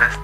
[0.00, 0.16] Hola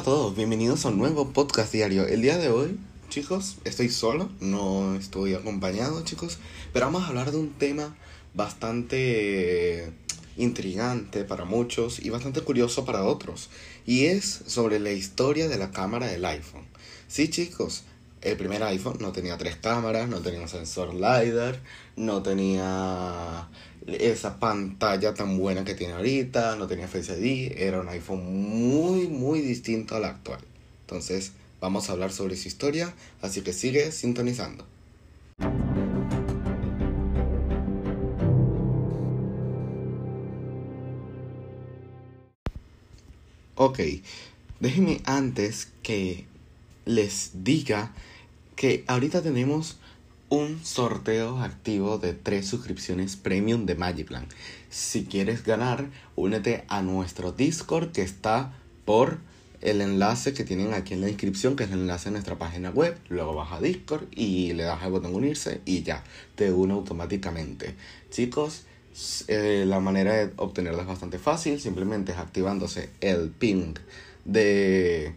[0.00, 2.08] a todos, bienvenidos a un nuevo podcast diario.
[2.08, 2.76] El día de hoy,
[3.08, 6.38] chicos, estoy solo, no estoy acompañado, chicos,
[6.72, 7.94] pero vamos a hablar de un tema
[8.34, 9.92] bastante eh,
[10.36, 13.48] intrigante para muchos y bastante curioso para otros
[13.86, 16.64] y es sobre la historia de la cámara del iPhone.
[17.08, 17.84] Sí, chicos,
[18.22, 21.60] el primer iPhone no tenía tres cámaras, no tenía un sensor LiDAR,
[21.96, 23.48] no tenía
[23.86, 29.08] esa pantalla tan buena que tiene ahorita, no tenía Face ID, era un iPhone muy,
[29.08, 30.40] muy distinto al actual.
[30.80, 34.66] Entonces, vamos a hablar sobre su historia, así que sigue sintonizando.
[43.56, 43.78] Ok,
[44.58, 46.26] déjenme antes que
[46.86, 47.92] les diga
[48.56, 49.76] que ahorita tenemos
[50.28, 54.26] un sorteo activo de tres suscripciones premium de Magiplan.
[54.70, 58.52] Si quieres ganar, únete a nuestro Discord que está
[58.84, 59.18] por
[59.60, 62.70] el enlace que tienen aquí en la descripción, que es el enlace de nuestra página
[62.70, 62.98] web.
[63.08, 66.02] Luego vas a Discord y le das al botón unirse y ya,
[66.34, 67.76] te une automáticamente.
[68.10, 68.64] Chicos,
[69.28, 73.74] eh, la manera de obtenerla es bastante fácil, simplemente es activándose el ping
[74.24, 75.14] de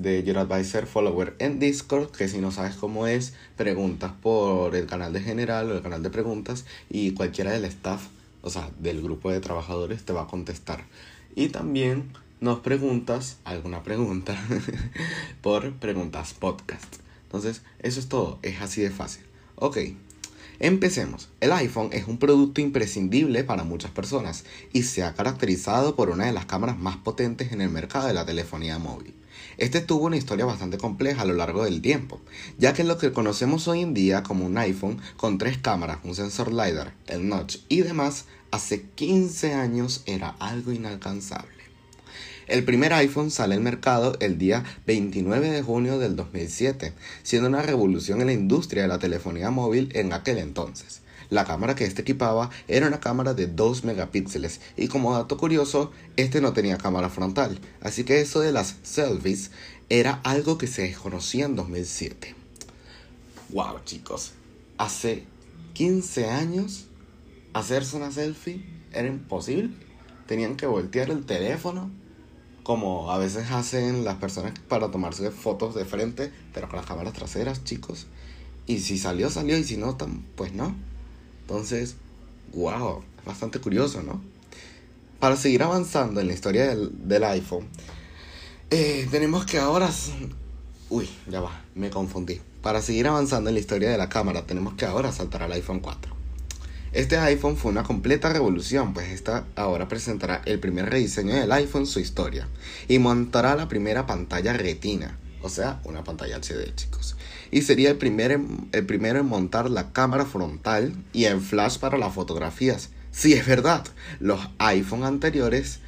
[0.00, 4.86] de Your Advisor Follower en Discord, que si no sabes cómo es, preguntas por el
[4.86, 8.06] canal de general o el canal de preguntas y cualquiera del staff,
[8.42, 10.84] o sea, del grupo de trabajadores te va a contestar.
[11.36, 14.36] Y también nos preguntas alguna pregunta
[15.42, 16.96] por preguntas podcast.
[17.24, 19.24] Entonces, eso es todo, es así de fácil.
[19.56, 19.78] Ok,
[20.60, 21.30] empecemos.
[21.40, 26.26] El iPhone es un producto imprescindible para muchas personas y se ha caracterizado por una
[26.26, 29.14] de las cámaras más potentes en el mercado de la telefonía móvil.
[29.56, 32.20] Este tuvo una historia bastante compleja a lo largo del tiempo,
[32.58, 36.14] ya que lo que conocemos hoy en día como un iPhone con tres cámaras, un
[36.14, 41.59] sensor LiDAR, el notch y demás, hace 15 años era algo inalcanzable.
[42.50, 47.62] El primer iPhone sale al mercado el día 29 de junio del 2007, siendo una
[47.62, 51.02] revolución en la industria de la telefonía móvil en aquel entonces.
[51.28, 55.92] La cámara que este equipaba era una cámara de 2 megapíxeles y como dato curioso,
[56.16, 59.52] este no tenía cámara frontal, así que eso de las selfies
[59.88, 62.34] era algo que se desconocía en 2007.
[63.50, 64.32] Wow chicos,
[64.76, 65.22] hace
[65.74, 66.86] 15 años
[67.52, 69.70] hacerse una selfie era imposible.
[70.26, 71.99] Tenían que voltear el teléfono
[72.70, 77.14] como a veces hacen las personas para tomarse fotos de frente, pero con las cámaras
[77.14, 78.06] traseras, chicos.
[78.68, 79.98] Y si salió, salió, y si no,
[80.36, 80.76] pues no.
[81.40, 81.96] Entonces,
[82.54, 84.22] wow, es bastante curioso, ¿no?
[85.18, 87.66] Para seguir avanzando en la historia del, iPhone,
[88.70, 89.90] eh, tenemos que ahora...
[90.90, 92.40] Uy, ya va, me confundí.
[92.62, 95.80] Para seguir avanzando en la historia de la cámara, tenemos que ahora saltar al iPhone
[95.80, 96.19] 4.
[96.92, 101.86] Este iPhone fue una completa revolución, pues esta ahora presentará el primer rediseño del iPhone,
[101.86, 102.48] su historia,
[102.88, 107.16] y montará la primera pantalla retina, o sea, una pantalla HD, chicos
[107.50, 108.40] y sería el, primer,
[108.72, 112.90] el primero en montar la cámara frontal y el flash para las fotografías.
[113.10, 113.84] Sí, es verdad,
[114.20, 115.80] los iPhone anteriores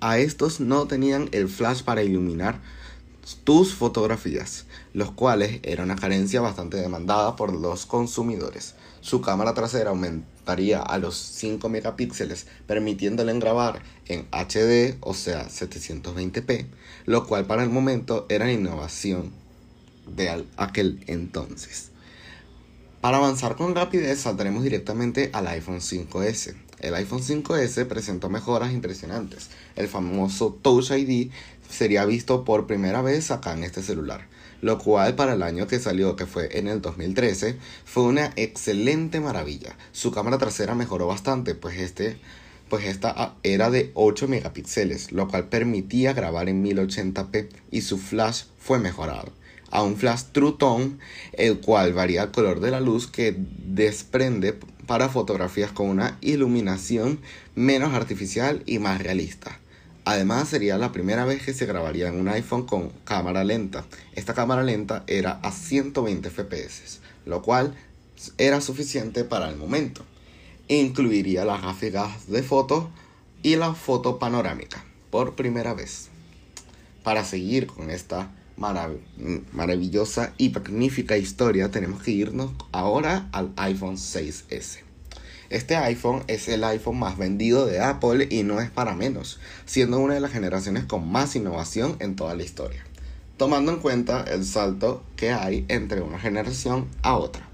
[0.00, 2.60] a estos no tenían el flash para iluminar
[3.42, 8.74] tus fotografías, los cuales era una carencia bastante demandada por los consumidores.
[9.04, 16.64] Su cámara trasera aumentaría a los 5 megapíxeles, permitiéndole grabar en HD, o sea 720p,
[17.04, 19.30] lo cual para el momento era innovación
[20.06, 21.90] de aquel entonces.
[23.02, 26.54] Para avanzar con rapidez saldremos directamente al iPhone 5S.
[26.80, 29.50] El iPhone 5S presentó mejoras impresionantes.
[29.76, 31.30] El famoso Touch ID
[31.68, 34.26] sería visto por primera vez acá en este celular,
[34.64, 39.20] lo cual para el año que salió, que fue en el 2013, fue una excelente
[39.20, 39.76] maravilla.
[39.92, 42.16] Su cámara trasera mejoró bastante, pues este
[42.70, 48.44] pues esta era de 8 megapíxeles, lo cual permitía grabar en 1080p y su flash
[48.58, 49.32] fue mejorado
[49.70, 50.92] a un flash True Tone,
[51.34, 54.54] el cual varía el color de la luz que desprende
[54.86, 57.20] para fotografías con una iluminación
[57.54, 59.60] menos artificial y más realista.
[60.06, 63.84] Además sería la primera vez que se grabaría en un iPhone con cámara lenta.
[64.14, 67.74] Esta cámara lenta era a 120 fps, lo cual
[68.36, 70.04] era suficiente para el momento.
[70.68, 72.86] Incluiría las gráficas de fotos
[73.42, 76.08] y la foto panorámica por primera vez.
[77.02, 84.80] Para seguir con esta maravillosa y magnífica historia, tenemos que irnos ahora al iPhone 6S.
[85.50, 89.98] Este iPhone es el iPhone más vendido de Apple y no es para menos, siendo
[89.98, 92.84] una de las generaciones con más innovación en toda la historia,
[93.36, 97.48] tomando en cuenta el salto que hay entre una generación a otra.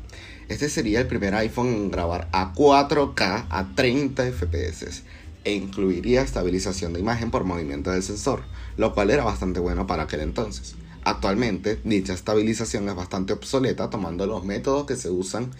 [0.48, 5.02] Este sería el primer iPhone en grabar a 4K a 30 FPS,
[5.44, 8.42] e incluiría estabilización de imagen por movimiento del sensor,
[8.76, 10.74] lo cual era bastante bueno para aquel entonces.
[11.02, 15.50] Actualmente, dicha estabilización es bastante obsoleta tomando los métodos que se usan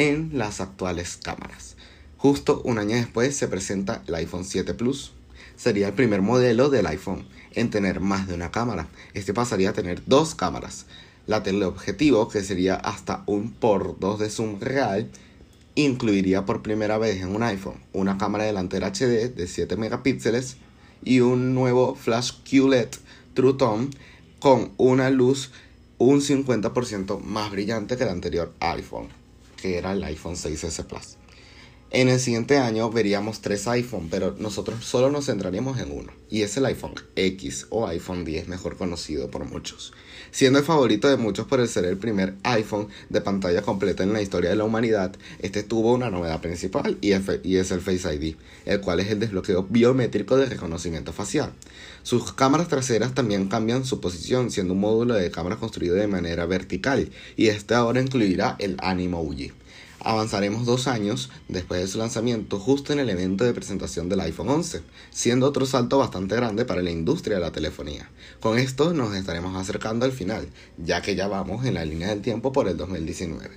[0.00, 1.76] en las actuales cámaras.
[2.16, 5.12] Justo un año después se presenta el iPhone 7 Plus.
[5.56, 8.88] Sería el primer modelo del iPhone en tener más de una cámara.
[9.12, 10.86] Este pasaría a tener dos cámaras.
[11.26, 15.10] La teleobjetivo, que sería hasta un por 2 de zoom real,
[15.74, 20.56] incluiría por primera vez en un iPhone una cámara delantera HD de 7 megapíxeles
[21.04, 22.88] y un nuevo flash QLED
[23.34, 23.90] True Tone
[24.38, 25.50] con una luz
[25.98, 29.08] un 50% más brillante que el anterior iPhone,
[29.60, 31.18] que era el iPhone 6S Plus.
[31.92, 36.42] En el siguiente año veríamos tres iPhone, pero nosotros solo nos centraríamos en uno, y
[36.42, 39.92] es el iPhone X o iPhone 10, mejor conocido por muchos.
[40.30, 44.12] Siendo el favorito de muchos por el ser el primer iPhone de pantalla completa en
[44.12, 48.36] la historia de la humanidad, este tuvo una novedad principal y es el Face ID,
[48.66, 51.52] el cual es el desbloqueo biométrico de reconocimiento facial.
[52.04, 56.46] Sus cámaras traseras también cambian su posición, siendo un módulo de cámara construido de manera
[56.46, 59.52] vertical, y este ahora incluirá el Animo UI.
[60.02, 64.48] Avanzaremos dos años después de su lanzamiento justo en el evento de presentación del iPhone
[64.48, 64.80] 11,
[65.10, 68.08] siendo otro salto bastante grande para la industria de la telefonía.
[68.40, 70.48] Con esto nos estaremos acercando al final,
[70.78, 73.50] ya que ya vamos en la línea del tiempo por el 2019.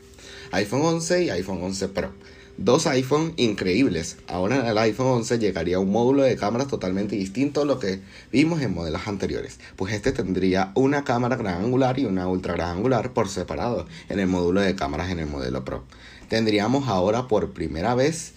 [0.51, 2.12] iPhone 11 y iPhone 11 Pro.
[2.58, 4.18] Dos iPhone increíbles.
[4.28, 8.02] Ahora en el iPhone 11 llegaría un módulo de cámaras totalmente distinto a lo que
[8.32, 12.78] vimos en modelos anteriores, pues este tendría una cámara gran angular y una ultra gran
[12.78, 15.84] angular por separado en el módulo de cámaras en el modelo Pro
[16.34, 18.34] tendríamos ahora por primera vez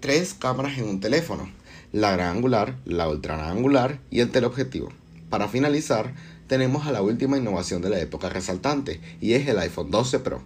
[0.00, 1.50] tres cámaras en un teléfono,
[1.92, 4.88] la gran angular, la ultra gran angular y el teleobjetivo.
[5.28, 6.14] Para finalizar,
[6.46, 10.40] tenemos a la última innovación de la época resaltante y es el iPhone 12 Pro.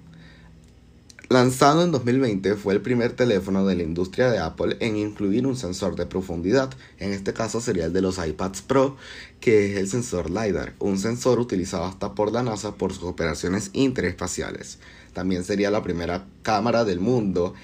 [1.33, 5.57] Lanzado en 2020, fue el primer teléfono de la industria de Apple en incluir un
[5.57, 6.75] sensor de profundidad.
[6.99, 8.99] En este caso sería el de los iPads Pro,
[9.41, 13.71] que es el sensor LiDAR, un sensor utilizado hasta por la NASA por sus operaciones
[13.73, 14.79] interespaciales.
[15.15, 17.55] También sería la primera cámara del mundo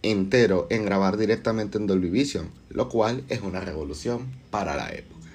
[0.00, 5.28] entero en grabar directamente en Dolby Vision, lo cual es una revolución para la época.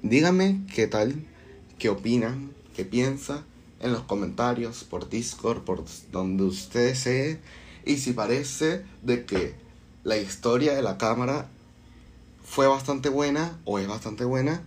[0.00, 1.26] Díganme qué tal,
[1.78, 3.51] qué opinan, qué piensan
[3.82, 7.40] en los comentarios, por Discord, por donde ustedes se
[7.84, 9.54] y si parece de que
[10.04, 11.48] la historia de la cámara
[12.44, 14.62] fue bastante buena o es bastante buena.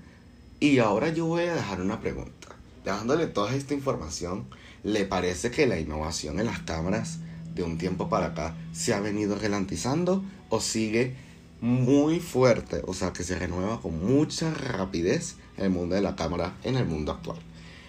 [0.60, 2.50] Y ahora yo voy a dejar una pregunta.
[2.84, 4.46] Dejándole toda esta información,
[4.84, 7.20] ¿le parece que la innovación en las cámaras
[7.54, 11.16] de un tiempo para acá se ha venido relantizando o sigue
[11.62, 12.82] muy fuerte?
[12.86, 16.86] O sea, que se renueva con mucha rapidez el mundo de la cámara en el
[16.86, 17.40] mundo actual.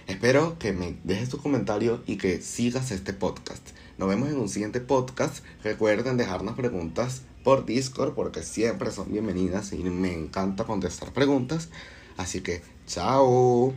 [0.07, 3.71] Espero que me dejes tu comentario y que sigas este podcast.
[3.99, 5.45] Nos vemos en un siguiente podcast.
[5.65, 11.71] Recuerden dejarnos preguntas por Discord porque siempre son bienvenidas y me encanta contestar preguntas.
[12.17, 13.75] Así que, chao.